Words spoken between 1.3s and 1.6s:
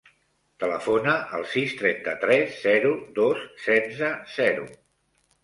al